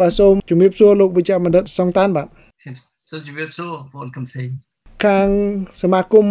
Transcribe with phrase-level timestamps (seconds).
[0.00, 2.26] បាទសូមជំរាបសួរលោកវិជ្ជបណ្ឌិតសុងតានបាទ
[3.10, 4.42] សូមជម្រាបសួរបងកំសី
[5.04, 5.28] ខាង
[5.82, 6.26] សមាគម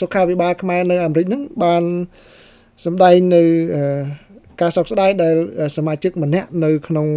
[0.00, 1.82] សុខាភិបាលខ្មែរនៅអាមេរិកហ្នឹងបាន
[2.84, 3.42] សម្ដែងនៅ
[4.60, 5.34] ការសោកស្ដាយដែល
[5.76, 7.08] សមាជិកម្នាក់នៅក្នុង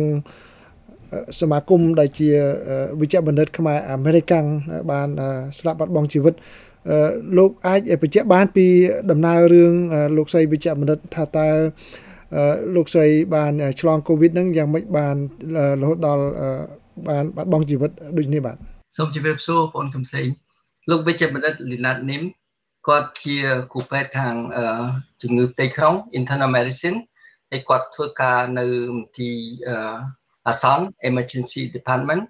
[1.42, 2.30] សមាគមដែលជា
[3.00, 4.46] វិជ្ជបណ្ឌិតខ្មែរអាមេរិកាំង
[4.92, 5.10] បាន
[5.60, 6.34] ស្លាប់បាត់បង់ជីវិត
[7.38, 8.66] លោកអាចបញ្ជាក់បានពី
[9.12, 9.74] ដំណើររឿង
[10.18, 11.48] លោកស្រីវិជ្ជបណ្ឌិតថាតើ
[12.76, 15.16] លោកស្រីបានឆ្លងកូវីដហ្នឹងយ៉ាងម៉េចបាន
[15.82, 16.26] រហូតដល់
[17.10, 18.58] បានបាត់បង់ជីវិតដូចនេះបាទ
[18.98, 20.28] សូមជម្រាបសួរបងកំសែង
[20.90, 22.24] លោកវិជ្ជបណ្ឌិតលីណាតនីម
[22.88, 23.38] គាត់ជា
[23.72, 24.36] គ្រូពេទ្យខាង
[25.22, 26.98] ជំងឺផ្ទៃក្នុង internal medicine
[27.52, 28.66] ហើយគាត់ធ្វើការនៅ
[28.96, 29.38] មន្ទីរ
[30.48, 32.24] អាសន្ន emergency department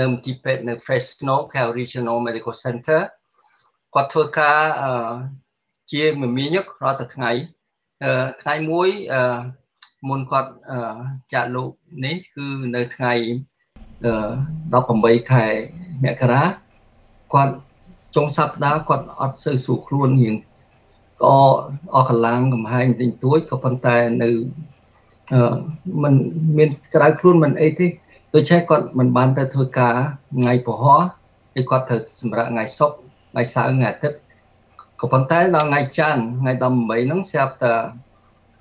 [0.00, 3.00] នៅមន្ទីរពេទ្យនៅ Fresno Cal Regional Medical Center
[3.94, 4.60] គាត់ធ្វើការ
[5.92, 7.30] ជាមមាញឹករាល់តែថ្ងៃ
[8.42, 8.88] ថ្ងៃមួយ
[10.08, 10.50] មុនគាត់
[11.32, 11.70] ចាក់លោក
[12.04, 13.12] នេះគឺនៅថ្ងៃ
[14.42, 15.44] 18ខែ
[16.04, 16.42] មករា
[17.34, 17.54] គាត់
[18.14, 20.34] ចុងសប្តាហ៍គាត់អត់សូវស្រួលខ្លួនហៀង
[21.22, 21.36] ក៏
[21.94, 24.30] អស់កម្លាំងកំហែងបន្តិចតួចក៏ប៉ុន្តែនៅ
[26.02, 26.14] មិន
[26.56, 27.86] មានក្រៅខ្លួនមិនអីទេ
[28.34, 29.94] ដូច្នេះគាត់មិនបានទៅធ្វើការ
[30.36, 31.00] ថ្ងៃពហោះ
[31.54, 32.96] គឺគាត់ត្រូវសម្រាប់ថ្ងៃសុក្រ
[33.32, 34.18] ថ្ងៃសៅរ៍ថ្ងៃអាទិត្យ
[35.00, 37.74] ក៏ប៉ុន្តែដល់ថ្ងៃច័ន្ទថ្ងៃ18ហ្នឹងស្រាប់តែ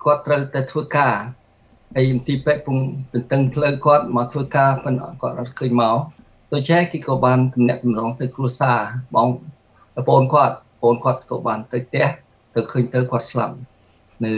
[0.03, 1.15] គាត់ត្រូវទៅធ្វើការ
[1.95, 2.77] ហើយមន្ទីរពេទ្យពង
[3.13, 5.97] ទន្ទឹងផ្លូវគាត់មកធ្វើការប៉ុន្តែគាត់អត់ឃើញមក
[6.53, 8.79] ដូច្នេះគេក៏បានទំនាក់ទំនងទៅគ្រួសារ
[9.15, 9.27] បង
[10.07, 12.07] ប្អូនគាត់បងគាត់ក៏បានទៅផ្ទះ
[12.55, 13.55] ទៅឃើញទៅគាត់ស្លាប់
[14.23, 14.31] នៅ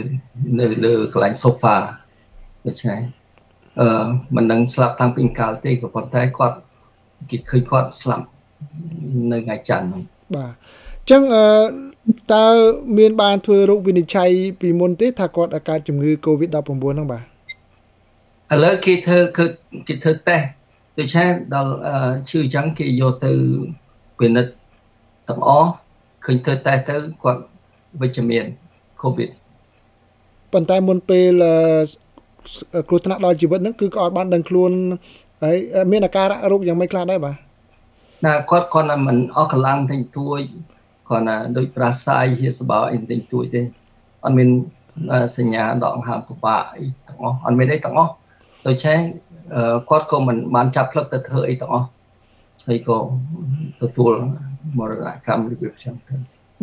[0.59, 1.75] នៅលើកន្លែង sofa
[2.67, 2.99] ដូច្នេះ
[3.80, 6.57] អឺមិនដឹងស្លាប់តាំងពីកាលទេក៏ប៉ុន្តែគាត់
[7.30, 8.25] គេឃើញគាត់ស្លាប់
[9.31, 10.03] នៅថ្ងៃច័ន្ទហ្នឹង
[10.35, 11.45] បាទអញ្ចឹងអឺ
[12.34, 12.45] តើ
[12.98, 14.30] មានបានធ្វើរោគវិនិច្ឆ័យ
[14.61, 17.23] ពីមុនទេថាគាត់កើតជំងឺ Covid-19 ហ្នឹងបាទ
[18.53, 19.45] ឥឡូវគេធ្វើគឺ
[19.88, 20.48] គេធ្វើតេស្ត
[21.00, 21.73] ដូច្នេះដល់
[22.30, 23.31] ឈឺអញ្ចឹងគេយកទៅ
[24.20, 24.52] ពិនិត្យ
[25.28, 25.72] ទាំងអស់
[26.26, 27.42] ឃើញធ្វើតេស្តទៅគាត់
[28.02, 28.45] វិជ្ជមាន
[29.02, 29.30] COVID
[30.54, 31.32] ប៉ុន្តែមុនពេល
[32.89, 34.71] គ្រោះថ្នាក់ដល់ជីវិតហ្នឹងគឺគាត់បានដឹងខ្លួន
[35.44, 35.58] ហើយ
[35.92, 37.36] មានអាការៈរោគយ៉ាងម៉េចខ្លះដែរបាទ
[38.26, 40.39] ណាគាត់គាត់តែមិនអស់កម្លាំងទិញទួយ
[41.10, 43.61] គាត់ណាដូចប្រាសាយជាសបោអីទិញទួយទេ
[44.23, 44.49] អត់មាន
[45.38, 48.11] សញ្ញាដកហើមពិបាកអីទាំងអស់អត់មានអីទាំងអស់
[48.67, 48.98] ដូច្នេះ
[49.89, 51.88] គាត់ក៏មិនបានចាប់ផ្លឹកទៅធ្វើអីទាំងអស់
[52.67, 52.98] ហើយក៏
[53.82, 54.14] ទទួល
[54.77, 56.14] មរណកម្មរបៀបចឹងទៅ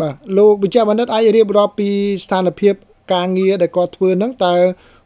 [0.01, 1.91] បាទលោកវិជ្ជបណ្ឌិតអាចរៀបរាប់ពី
[2.25, 2.75] ស្ថានភាព
[3.13, 4.55] ការងារដែលគាត់ធ្វើហ្នឹងតើ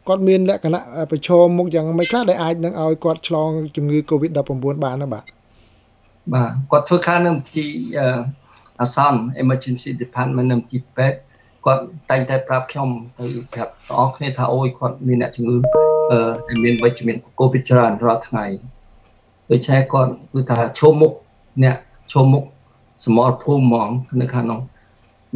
[0.07, 0.81] គាត់មានលក្ខណៈ
[1.11, 4.39] ប្រឈមមុខយ៉ាងម៉េចខ្លះដែលអាចនឹងឲ្យគាត់ឆ្លងជំងឺ Covid-19
[4.83, 5.23] បានណាបាទ
[6.33, 7.65] បាទគាត់ធ្វើការនៅទី
[8.81, 11.17] អាសន្ន emergency department នៅទីពេទ្យ
[11.65, 15.57] គាត់តែងតែប្រាប់ខ្ញុំទៅប្រាប់បងប្អូនគ្នាថាអូយគាត់មានអ្នកជំងឺ
[16.11, 18.45] អឺមានវិជ្ជមាន COVID ច្រើនរាល់ថ្ងៃ
[19.51, 21.11] ដូច្នេះគាត់គឺថាឈុំមុខ
[21.63, 21.77] អ្នក
[22.11, 22.43] ឈុំមុខ
[23.05, 23.89] សមរភូមិហ្មង
[24.21, 24.61] នៅខាងនោះ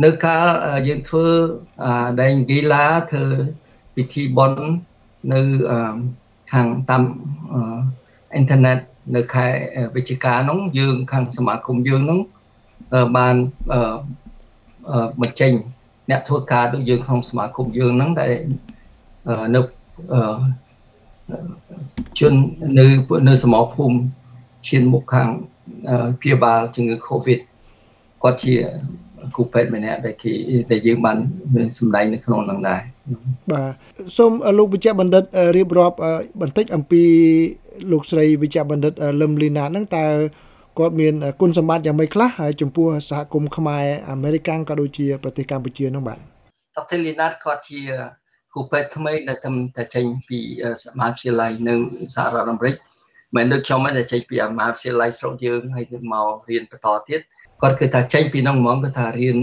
[0.04, 0.46] នៅកាល
[0.88, 1.28] យើងធ្វើ
[2.22, 3.26] ដែងហ្គីឡាធ្វើ
[3.96, 4.64] ពិធីបុណ្យ
[5.34, 5.42] នៅ
[6.52, 7.04] ខាងតាម
[8.34, 8.78] អ៊ីនធឺណិត
[9.16, 9.48] នៅខែ
[9.96, 12.20] វិច្ឆិកានោះយើងខាងសមាគមយើងនោះ
[13.18, 13.36] បាន
[15.22, 15.52] បញ្ចេញ
[16.10, 18.34] អ្នកធ្វើការដូចយើងក្នុងសមាគមយើងហ្នឹងដែល
[19.56, 19.62] នៅ
[22.20, 22.34] ជន
[22.80, 22.86] នៅ
[23.28, 23.98] នៅសមរភូមិ
[24.68, 25.28] ឈានមុខខាង
[26.22, 27.40] ព្យាបាលជំងឺ Covid
[28.22, 28.54] គាត់ជា
[29.36, 30.32] គូពេទ្យម្នាក់ដែលគេ
[30.72, 31.18] ដែលយើងបាន
[31.78, 32.82] សម្ដែងនៅក្នុងហ្នឹងដែរ
[33.52, 33.72] បាទ
[34.18, 35.24] សូមលោកវិជ្ជបណ្ឌិត
[35.58, 35.98] រៀបរាប់
[36.42, 37.04] បន្តិចអំពី
[37.92, 40.06] លោកស្រីវិជ្ជបណ្ឌិតលឹមលីណាហ្នឹងតើ
[40.80, 46.20] គាត់មានគុណសម្បត្តិយ៉ាងម៉េចខ្លះហើយចំពោះសហគមន៍ខ្មែរអាមេរិកក៏ដូចជាប្រទេសកម្ពុជានោះបាទ
[46.78, 47.80] ដុកទ័រលីណាតគាត់ជា
[48.54, 49.38] គ្រូពេទ្យថ្មីដែល
[49.78, 50.40] តែចេញពី
[51.00, 51.76] មហាវិទ្យាល័យនៅ
[52.16, 52.76] សហរដ្ឋអាមេរិក
[53.36, 57.22] មិនដូចខ្ញុំទេចេញពីមហាវិទ្យាល័យស្រុកយើងហើយមករៀនបន្តទៀត
[57.62, 59.38] គាត់គឺថាចេញពីនោះហ្មងគឺថារៀន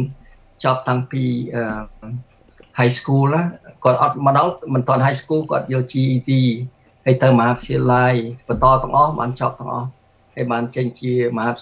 [0.65, 1.25] ចប់តាំងពី
[2.79, 3.29] high school
[3.85, 6.31] គាត់អត់មកដល់មិនទាន់ high school គាត់យក GED
[7.05, 8.13] ហើយទៅមហាវិទ្យាល័យ
[8.49, 9.89] បន្តទាំងអស់បានចប់ទាំងអស់
[10.39, 11.53] ហើយបានចេញជាមហា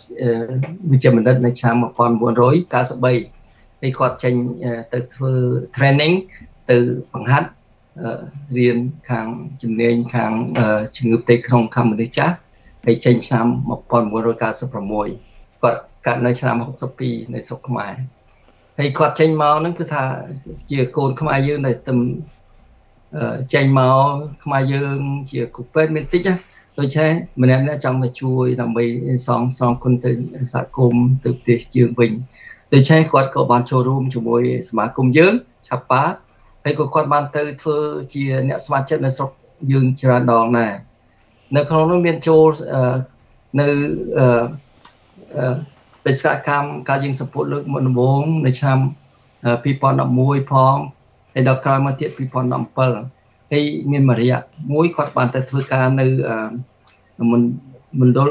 [0.90, 4.34] វិជ្ជាបណ្ឌិតនៅឆ្នាំ1993ហើយគាត់ចេញ
[4.93, 5.32] ទៅធ្វើ
[5.76, 6.14] training
[6.70, 6.78] ទៅ
[7.12, 7.49] បង្ហាត់
[8.56, 8.78] រៀន
[9.11, 9.26] ខាង
[9.62, 10.32] ជំនាញខាង
[10.96, 12.34] ជំងឺផ្ទៃក្នុងខាងមនុស្សចាស់
[12.84, 16.56] ហើយចេញឆ្នាំ1996គាត់កើតនៅឆ្នាំ
[16.94, 17.93] 62នៅស្រុកខ្មែរ
[18.79, 20.05] ហើយគាត់ចេញមកហ្នឹងគឺថា
[20.70, 21.94] ជាកូនខ្មែរយើងដែលទៅ
[23.55, 23.99] ចេញមក
[24.44, 24.99] ខ្មែរយើង
[25.31, 26.34] ជាគូពេទ្យមានតិចណា
[26.78, 27.11] ដូច្នេះ
[27.43, 28.84] ម្នាក់ម្នាក់ចង់ទៅជួយដើម្បី
[29.26, 30.12] សងសងគុណទៅ
[30.52, 32.12] សហគមន៍ទៅប្រទេសយើងវិញ
[32.75, 35.32] ដូច្នេះគាត់ក៏បានចូលរួមជាមួយសមាគមយើង
[35.69, 36.02] ឆាប៉ា
[36.64, 37.78] ហើយក៏គាត់បានទៅធ្វើ
[38.12, 39.31] ជាអ្នកស្ម័គ្រចិត្តនៅស្រុក
[39.70, 40.73] យើងច្រើនដងដែរ
[41.56, 42.46] នៅក្នុងនោះមានចូល
[43.61, 43.69] នៅ
[44.19, 45.55] អឺ
[46.05, 48.79] បេសកកម្មការយើងសពុតលើកមុនដំបូងនៅឆ្នាំ
[49.64, 50.76] 2011ផង
[51.34, 53.16] ហើយដល់ក្រោយមកទៀត2017
[53.52, 54.32] ហើយមានមរិយ
[54.75, 56.06] មួយគាត់បានទៅធ្វើការនៅ
[58.00, 58.31] មណ្ឌល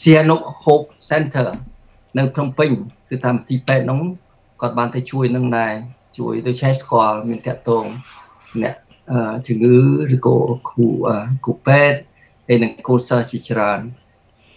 [0.00, 1.46] Sihanouk Hope Center
[2.18, 2.70] នៅភ្នំពេញ
[3.08, 4.00] គឺតាមទីពេទ្យនោះ
[4.60, 5.72] គាត់បានទៅជួយនឹងដែរ
[6.18, 7.84] ជួយទៅឆែស្គាល់មានតាក់ទង
[8.62, 8.74] អ្នក
[9.46, 9.76] ជំងឺ
[10.14, 10.36] ឬក៏
[10.68, 10.88] គ្រូ
[11.44, 11.98] គ្រូពេទ្យ
[12.48, 13.80] ហើយនឹងគូសិស្សជាច្រើន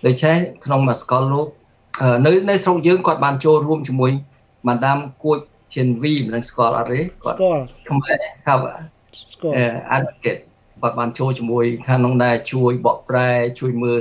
[0.05, 1.47] ដូច្នេះក្នុងមួយសកលលោក
[2.25, 4.11] នៅនៅស្រុកយើងគាត់បានចូលរួមជាមួយ
[4.67, 5.39] ម៉ាដាមគួច
[5.73, 8.15] ជានវីមិនដឹងស្គាល់អត់ទេគាត់ស្គាល់ខ្មែរ
[8.45, 9.55] ថាស្គាល់
[9.95, 10.41] advocate
[10.81, 13.29] គាត់បានចូលជាមួយខាងនោះដែរជួយបកប្រែ
[13.59, 13.99] ជួយមើល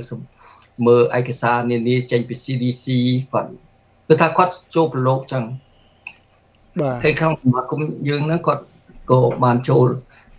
[0.86, 2.84] មើលឯកសារនានាចេញពី CDC
[3.32, 3.50] គាត់
[4.08, 5.44] គឺថាគាត់ចូលប្រឡូកចឹង
[6.80, 8.62] បាទហើយក្នុងសមាគមយើងហ្នឹងគាត់
[9.10, 9.88] ក៏បានចូល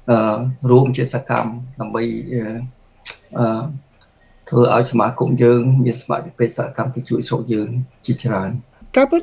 [0.10, 0.38] អឺ
[0.72, 3.45] រួមជាសកម្មដើម្បីអឺ
[4.50, 7.69] ធ្វើឲ្យសមាគមយើងមានសមាជិកពេទ្យសកម្មទៅជួយស្រុកយើង
[8.06, 8.50] ជាច្រើន
[8.98, 9.22] ការពិត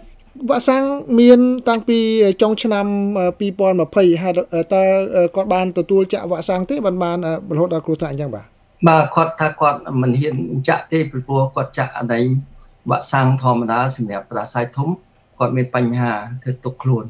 [0.50, 0.84] វ៉ាក់សាំង
[1.20, 1.98] មានតាំងពី
[2.42, 2.86] ចុងឆ្នាំ
[3.58, 4.32] 2020ហើយ
[4.74, 4.82] តើ
[5.36, 7.18] គាត់បានទទួលចាក់វ៉ាក់សាំងទេបានបាន
[7.54, 8.46] រហូតដល់គ្រោះថ្នាក់អញ្ចឹងបាទ
[8.88, 10.36] បាទគាត់ថាគាត់មិនហ៊ាន
[10.68, 12.20] ចាក់ទេព្រោះគាត់ចាក់អី
[12.90, 14.88] វ៉ាក់សាំងធម្មតាសម្រាប់ប្រាសាយធំ
[15.38, 16.12] គាត់មានបញ្ហា
[16.42, 17.04] ធ្វើទុកខ្លួន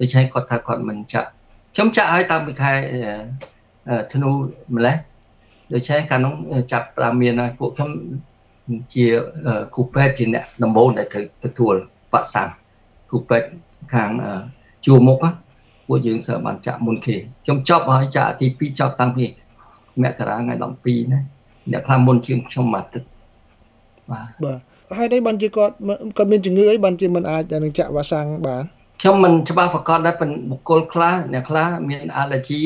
[0.00, 1.28] ដូច្នេះគាត់ថាគាត់មិនចាក់
[1.74, 2.72] ខ្ញុំចាក់ឲ្យតាំងពីខែ
[4.12, 4.30] ធ្នូ
[4.74, 4.96] ម្លេះ
[5.72, 6.34] ដូច្នេះកាលនោះ
[6.72, 7.90] ចាប់ប្រាមានហើយពួកខ្ញុំ
[8.94, 9.06] ជា
[9.74, 11.74] គូពេទ្យជាអ្នកដំបូងដែលត្រូវទទួល
[12.12, 12.48] វ៉ាក់សាំង
[13.10, 13.48] គូពេទ្យ
[13.94, 14.10] ខាង
[14.84, 15.18] ជួរមុខ
[15.88, 19.26] ពួកយើងសើបានចាក់មុនគេខ្ញុំចប់ហើយចាក់ទី2ចប់តាំងពី
[20.02, 21.20] មករាថ្ងៃ12ណា
[21.72, 23.02] អ្នកខ្លះមុនជាងខ្ញុំមួយទឹក
[24.10, 24.58] បាទបាទ
[24.98, 25.74] ហើយនេះបានជាគាត់
[26.16, 28.64] គាត់មានជំងឺអីបានជាមិនអាចនឹងចាក់វ៉ាក់សាំងបាន
[29.00, 32.60] ខ្ញុំមិនច្បាស់ប្រកាសដែរប៉ុន្តែបុគ្គលខ្លះអ្នកខ្លះមាន allergy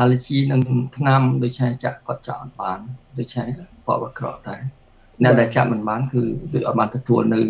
[0.00, 0.60] allergy នឹង
[0.96, 2.78] ថ្នាំដូចជាចាក់គាត់ចាក់អត់បាន
[3.18, 3.42] ដូចជា
[3.86, 4.60] បបក្រក់ដែរ
[5.22, 6.22] អ្នកដែលចាក់មិនបានគឺ
[6.54, 7.40] ដូចអត់បានទទួលនៅ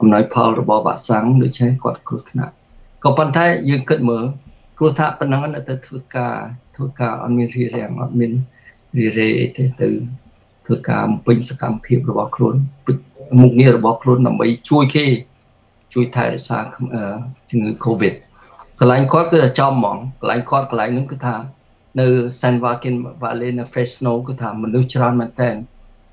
[0.00, 2.52] អំណោយផលរបស់វ៉ាក់សាំងដូចជាគាត់គ្រោះថ្នាក់
[3.04, 4.24] ក៏ប៉ុន្តែយើងគិតមើល
[4.78, 6.34] គ្រោះថ្នាក់ប៉ុណ្ណឹងនៅទៅធ្វើការ
[6.76, 8.32] ធ្វើការអត់មានរីរាំងអត់មាន
[8.98, 9.88] រីរេទេទៅ
[10.66, 12.54] ធ្វើការបំពេញសកម្មភាពរបស់ខ្លួន
[13.42, 15.06] មុខងាររបស់ខ្លួនដើម្បីជួយគេ
[15.94, 16.58] ជួយថែរក្សា
[17.50, 18.14] ជំងឺ Covid
[18.78, 21.36] កន្លែងគាត់គឺតែចំហ្មងកន្លែងគាត់កន្លែងហ្នឹងគឺថា
[22.00, 22.06] នៅ
[22.40, 25.50] San Joaquin Valley នៅ Fresno គឺថាមនុស្សច្រើនមែនតើ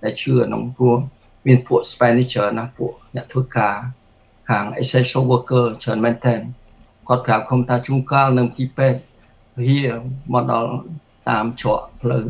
[0.04, 0.98] ដែលជឿក្នុងព្រោះ
[1.48, 3.76] មានពួក Spanish ច្រើនណាស់ពួកអ្នកធ្វើការ
[4.50, 6.36] ខាង essential worker ច្រើនមែនតើ
[7.08, 9.00] គាត់ប្រាប់ខ្ញុំថាជួនកាលនៅទីពេទ្យ
[9.68, 9.80] ហៀ
[10.34, 10.72] មកដល់
[11.30, 12.24] តាមច្រកផ្លូវ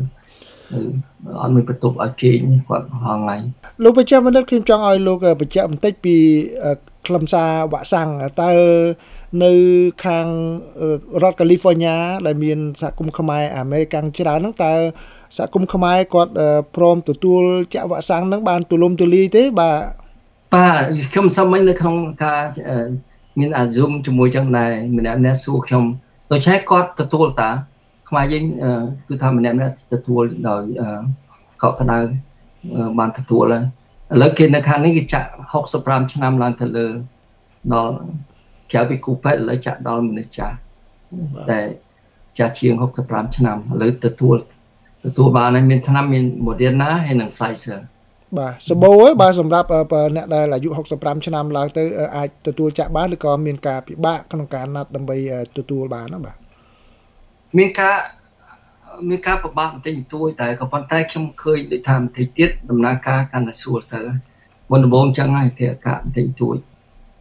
[1.40, 2.38] អត់មានបន្ទប់ឲ្យគេង
[2.68, 3.36] គាត់ហងៃ
[3.82, 6.16] លោកបញ្ជាក់មិនដឹងខ្ញុំចង់ឲ្យលោកបញ្ជាក់បន្តិចពី
[7.06, 8.08] ខ្លឹមសារវ៉ាក់សាំង
[8.42, 8.52] តើ
[9.44, 9.52] នៅ
[10.04, 10.26] ខាង
[11.22, 11.96] រដ្ឋកាលីហ្វ័រញ៉ា
[12.26, 14.74] ដែលមានសហគមន៍ខ្មែរអាមេរិកច្រើនហ្នឹងតើ
[15.36, 16.32] សហគមន៍ខ្មែរគាត់
[16.76, 17.42] ព្រមទទួល
[17.74, 19.78] ចាក់វ៉ាក់សាំងហ្នឹងបានទូលំទូលាយទេបាទ
[20.54, 22.42] បាទខ្ញុំសូមមិញនៅក្នុងការ
[23.40, 25.84] មានអា Zoom ជាមួយចឹងដែរម្នាក់ម្នាក់សួរខ្ញុំ
[26.32, 27.50] ដូច្នេះគាត់ទទួលតា
[28.08, 28.44] ខ្មែរយើង
[29.08, 30.62] គឺថាម្នាក់ម្នាក់ទទួលដោយ
[31.62, 31.98] កក់ក្ដៅ
[32.98, 33.64] បានទទួលហើយ
[34.12, 35.28] ឥឡូវគេនៅខាងនេះគេចាក់
[35.70, 36.86] 65ឆ្នាំឡើងទៅលើ
[37.72, 37.94] ដល់
[38.72, 40.56] ក្រៅពីគូពេទ្យឥឡូវចាក់ដល់មនុស្សចាស់
[41.50, 41.60] តែ
[42.38, 42.74] ចាស់ជាង
[43.04, 44.36] 65ឆ្នាំឥឡូវទទួល
[45.04, 47.80] ទទួលបានហើយមានឆ្នាំមាន Moderna ហើយនិង Pfizer
[48.38, 49.68] បាទសម្បូរបាទសម្រាប់
[50.16, 51.84] អ្នកដែលអាយុ65ឆ្នាំឡើងទៅ
[52.16, 55.16] អាចទទួលចាក់បានឬក៏មានការពិបាកក្នុងការណាត់ដើម្បី
[55.58, 56.36] ទទួលបានណាបាទ
[57.58, 57.96] មានការ
[59.08, 64.00] មានការប្របាក់បន្តិចបន្តួចតែក៏ប៉ុន្តែខ្ញុំឃើញដូចថាបន្តិចទៀតដំណើរការកាន់តែស្រួលទៅ
[64.70, 66.56] មុនដំបូងចឹងហើយទេអាកាសបន្តិចបន្តួច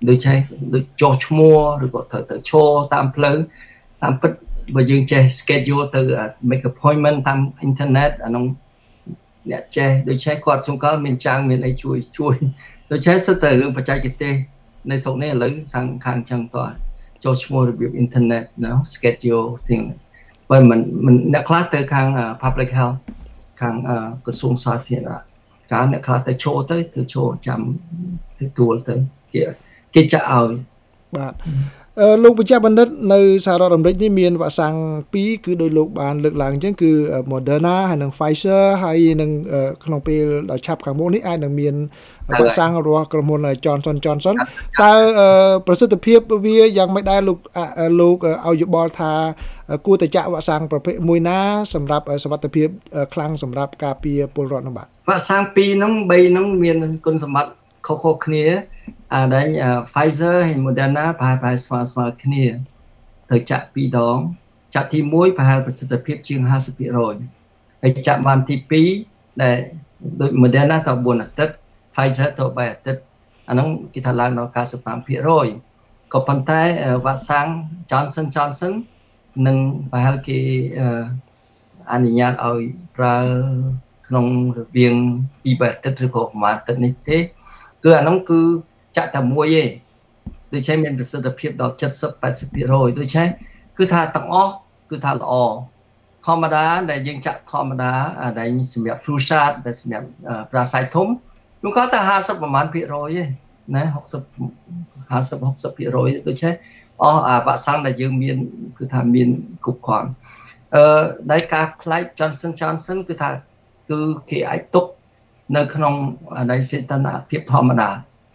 [0.10, 0.38] ដូចឆេះ
[0.74, 3.38] ដូចចោះឈ្មោះឬក៏ត្រូវទៅឈរតាមផ្លូវ
[4.02, 4.32] តាមពិត
[4.76, 6.02] បើយើងចេះ schedule ទៅ
[6.50, 8.46] make appointment តាម internet អានោះ
[9.52, 12.36] អ្នកចេះដូចឆេះគាត់ជួនកលមានចាងមានអីជួយជួយ
[12.92, 14.34] ដូចឆេះសិតតែរឿងបច្ចេកទេស
[14.92, 16.68] នៅស្រុកនេះឥឡូវសាំងខាងចឹងតោះ
[17.24, 19.84] ចុះឈ្មោះរបៀប internet ណា schedule thing
[20.52, 22.08] បើមិនមិនអ្នកខ្លះទៅខាង
[22.44, 22.98] public health
[23.62, 23.76] ខាង
[24.26, 25.22] ក្រសួងសាធារណៈ
[25.74, 27.62] ការអ្នកខ្លះទៅចូលទៅទៅចូលចាំ
[28.40, 28.96] ទទួលទៅ
[29.34, 29.42] គេ
[29.96, 30.52] គេចាក់ឲ្យ
[31.16, 31.34] បាទ
[32.24, 34.76] លោកបញ្ជាបណ្ឌិតនៅសហរដ្ឋអាមេរិកនេះមានវ៉ាក់សាំង
[35.14, 36.92] 2គឺដោយលោកបានលើកឡើងអញ្ចឹងគឺ
[37.32, 39.32] Moderna ហើយនិង Pfizer ហើយនឹង
[39.84, 41.76] ក្នុងពេលដល់ឆាប់ខាងមុខនេះអាចនឹងមាន
[42.40, 44.36] វ៉ាក់សាំងរបស់ក្រុមហ៊ុន Johnson Johnson
[44.82, 44.94] តើ
[45.68, 47.38] ប្រសិទ្ធភាពវាយ៉ាងម៉េចដែរលោក
[48.00, 49.14] លោកឲ្យយោបល់ថា
[49.86, 51.40] គួរតែចាក់វ៉ាក់សាំងប្រភេទមួយណា
[51.74, 52.68] សម្រាប់សុវត្ថិភាព
[53.14, 57.54] ខ្លាំងសម្រាប់ការពារពលរដ្ឋនោះបាទវ៉ាក់សាំង2ហ្នឹង3ហ្នឹងមានគុណសម្បត្តិ
[57.88, 58.46] ខុសៗគ្នា
[59.14, 59.48] អាដែល
[59.92, 62.44] Pfizer ហើយ Moderna ប្រហែលប្រហែលស្មើស្មើគ្នា
[63.32, 64.18] ទៅចាក់2ដង
[64.76, 66.40] ចាក់ទី1ប្រហែលប្រសិទ្ធភាពជាង
[67.12, 68.56] 50%ហើយចាក់បានទី
[69.00, 69.58] 2ដែល
[70.22, 71.54] ដូច Moderna ទៅ4អាទិត្យ
[71.94, 73.02] Pfizer ទៅ3អាទិត្យ
[73.50, 74.52] អាហ្នឹងគេថាឡើងដល់
[75.12, 76.62] 95%ក៏ប៉ុន្តែ
[77.06, 77.48] វ៉ាក់សាំង
[77.92, 78.74] Johnson Johnson
[79.48, 79.58] នឹង
[79.92, 80.40] ប្រហែលគេ
[81.92, 82.62] អនុញ្ញាតឲ្យ
[82.96, 83.18] ប្រើ
[84.08, 84.26] ក្នុង
[84.58, 84.96] រវាង
[85.30, 87.18] 2អាទិត្យឬក៏ប្រហែលអាទិត្យនេះទេ
[87.84, 88.40] គឺអានោះគឺ
[88.98, 89.64] ចាក់តែមួយទេ
[90.54, 93.28] ដូច្នេះមានប្រសិទ្ធភាពដល់70 80%ដូច្នេះ
[93.78, 94.54] គឺថាទាំងអស់
[94.90, 95.34] គឺថាល្អ
[96.26, 97.92] ធម្មតាដែលយើងចាក់ធម្មតា
[98.40, 100.08] ដែលសម្រាប់ flu shot ដែលសម្រាប់
[100.52, 101.08] ប្រាសាយធំ
[101.64, 103.24] នោះគាត់តែ50ប្រហែលភាគរយទេ
[103.76, 104.14] ណា60
[105.12, 106.54] 50 60ភាគរយដូច្នេះ
[107.02, 108.38] អស់អាវ៉ាក់សាំងដែលយើងមាន
[108.78, 109.30] គឺថាមាន
[109.66, 110.10] គ្រប់គ្រាន់
[110.76, 113.30] អឺដែលការផ្លែក Johnson Johnson គឺថា
[113.90, 114.86] គឺគេអាចទុក
[115.56, 115.94] នៅក្នុង
[116.38, 117.90] អានៃសេតនាភាពធម្មតា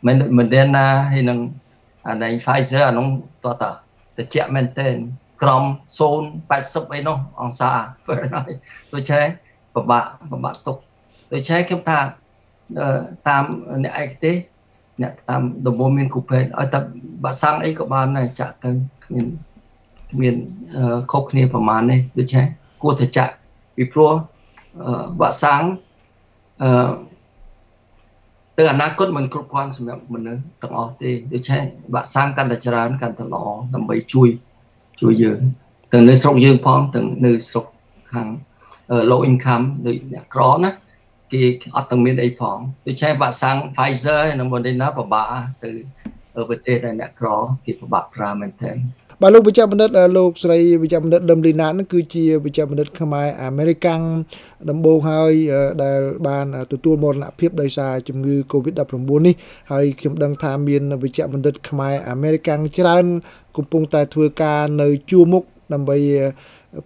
[0.06, 1.38] មិន Moderna ហើយនឹង
[2.08, 3.06] អានៃ Pfizer អានោះ
[3.44, 3.64] តត
[4.18, 4.96] តិចមែនទែន
[5.42, 5.64] ក្រម
[6.28, 7.70] 080អីនោះអង្សា
[8.04, 8.56] Fahrenheit
[8.92, 9.28] ដូច្នេះ
[9.74, 10.76] ពិបាកពិបាកទុក
[11.32, 11.98] ដូច្នេះខ្ញុំថា
[13.28, 13.44] តាម
[13.84, 14.36] អ្នកឯកទេស
[15.02, 16.78] អ្នកតាមដំបូងមានគូពេទ្យឲ្យតែ
[17.24, 18.70] បាក់សាំងអីក៏បានដែរចាក់ទៅ
[19.04, 19.26] គ្មាន
[20.12, 20.34] គ្មាន
[21.12, 22.44] ខុសគ្នាប្រហែលនេះដូច្នេះ
[22.82, 23.34] គួរតែចាក់
[23.76, 24.12] ពីព្រោះ
[25.20, 25.62] បាក់សាំង
[26.62, 26.90] អឺ
[28.58, 31.62] ទៅអនាគតមិនគ្រប់គ្រាន់សម្រាប់មនុស្សទាំងអស់ទេដូច្នេះ
[31.94, 34.28] បាក់សាំងកាន់តែច្រើនកាន់តែល្អដើម្បីជួយ
[35.00, 35.40] ជួយយើង
[35.92, 37.66] ទាំងនៅស្រុកយើងផងទាំងនៅស្រុក
[38.12, 38.28] ខាង
[39.10, 40.70] low income ដូចអ្នកក្រណា
[41.32, 41.42] គេ
[41.76, 45.30] អត់ទាំងមានអីផងដូច្នេះវ៉ាក់សាំង Pfizer និង Moderna ពិបាក
[45.62, 45.70] ទៅ
[46.48, 47.28] ប្រទេសដែលអ្នកក្រ
[47.64, 48.76] គេពិបាកប្រើមែនទែន
[49.22, 54.00] បាទលោកវិជ្ជបណ្ឌិតលោកស្រីវិជ្ជបណ្ឌិតលឹមលីណានឹងគឺជាវិជ្ជបណ្ឌិតខ្មែរអាមេរិកាំង
[54.70, 55.32] ដំបូងហើយ
[55.84, 58.94] ដែលបានទទួលមរណភាពដោយសារជំងឺ Covid-19
[59.26, 59.34] នេះ
[59.72, 63.04] ហើយខ្ញុំដឹងថាមានវិជ្ជបណ្ឌិតខ្មែរអាមេរិកាំងច្រើន
[63.56, 65.96] កំពុងតែធ្វើការនៅជួរមុខដើម្បី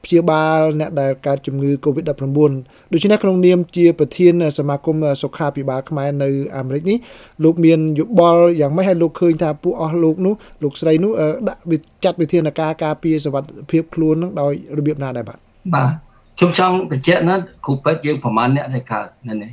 [0.04, 2.52] ព្យាបាលអ្នកដែលកើតជំងឺ Covid-19
[2.92, 6.98] ដូច្នេះក្នុងនាមជាប្រធានសមាគមសុខាភិបាលខ្មែរនៅអាមេរិកនេះ
[7.44, 11.12] លោកមានយោបល់យ៉ាងម៉េចឲ្យលោកឃើញថាពួកអស់លោកនោះលោកស្រីនោះ
[11.48, 11.60] ដាក់
[12.04, 15.38] ចាត់វិធានការការពារសុវត្ថិភាពខ្លួននឹងដោយរបៀបណាដែរបាទ
[15.74, 15.90] បាទ
[16.38, 17.34] ខ្ញុំចង់បញ្ជាក់ណា
[17.66, 19.50] គ្រូពេទ្យយើងប្រហែលអ្នកដែលកើតនៅនេះ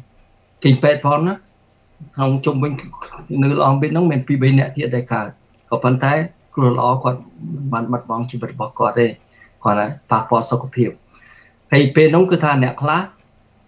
[0.64, 1.34] ទីពេទ្យផងណា
[2.16, 2.72] ក្នុងជុំវិញ
[3.44, 5.30] នៅឡងបិទហ្នឹងមាន2 3អ្នកទៀតដែលកើត
[5.70, 6.14] ក៏ប៉ុន្តែ
[6.56, 7.20] គ្រូល្អគាត់
[7.74, 9.08] បានបាត់បង់ជីវិតរបស់គាត់ទេ
[9.64, 10.90] គាត់ណាប៉ះពាល់សុខភាព
[11.72, 13.02] ហើយពេលនោះគឺថាអ្នកខ្លះ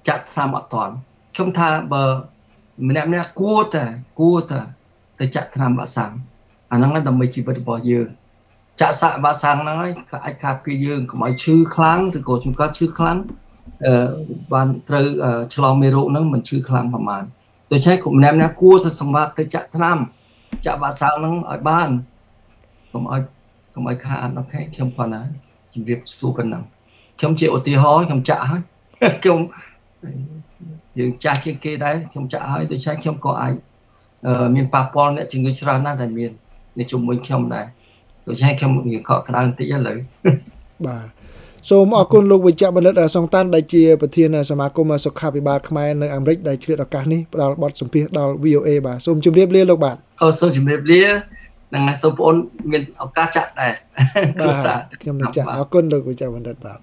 [0.07, 0.93] ចាក់ថ្នាំអត់តាន់
[1.35, 2.03] ខ្ញុំថាបើ
[2.87, 3.85] ម្នាក់ម្នាក់គួរតែ
[4.19, 4.59] គួរតែ
[5.19, 6.13] ទៅចាក់ថ្នាំវ៉ាក់សាំង
[6.71, 8.07] អាហ្នឹងដើម្បីជីវិតរបស់យើង
[8.81, 13.17] ចាក់សាក់វ៉ាក់សាំងហ្នឹងហើយក៏អាចការពារយើងកុំឲ្យឈឺខ្លាំងឬក៏ជួនកាលឈឺខ្លាំង
[13.85, 13.93] អឺ
[14.53, 15.05] បានត្រូវ
[15.55, 17.23] ឆ្លងមេរោគហ្នឹងមិនឈឺខ្លាំងប្រហែល
[17.71, 19.97] ដូច្នេះគុំម្នាក់ម្នាក់គួរទៅសម្រាប់ទៅចាក់ថ្នាំ
[20.65, 21.89] ចាក់វ៉ាក់សាំងហ្នឹងឲ្យបាន
[22.93, 23.21] កុំឲ្យ
[23.73, 25.21] កុំឲ្យខាតអូខេខ្ញុំគាត់ណា
[25.73, 26.63] ជំរាបសួរប៉ុណ្ណឹង
[27.19, 28.61] ខ្ញុំជាឧទាហរណ៍ខ្ញុំចាក់ហើយ
[29.23, 29.39] ខ្ញុំ
[30.99, 33.53] យើងចាស់ជាងគេដែរខ្ញុំចាក់ហើយដូច្នេះខ្ញុំក៏អាច
[34.55, 36.31] មានប៉ះពាល់អ្នកជំងឺច្រើនណាស់ដែលមាន
[36.79, 37.65] នៅជុំវិញខ្ញុំដែរ
[38.27, 39.97] ដូច្នេះខ្ញុំរៀងកក់ក្ដៅបន្តិចឥឡូវ
[40.87, 41.05] បាទ
[41.69, 51.01] សូមអរគុណលោកវិជ្ជបណ្ឌិតសុងតាន់ដែលជាប្រធានសមាគមសុខាភិបាលខ្មែរនៅអាមេរិកដែលឆ្លៀតឱកាសនេះផ្ដល់បទសម្ភាសដល់ VOA បាទសូមជម្រាបលាលោកបាទអូសូមជម្រាបលា
[51.73, 52.35] នឹងសូមបងប្អូន
[52.71, 53.73] មានឱកាសចាក់ដែរ
[54.39, 56.79] គ្រួសារខ្ញុំនឹងចាក់អរគុណលោកវិជ្ជបណ្ឌិតបាទ